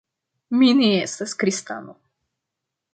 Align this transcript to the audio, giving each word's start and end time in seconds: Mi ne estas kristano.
Mi 0.61 0.69
ne 0.79 0.89
estas 1.03 1.37
kristano. 1.45 1.97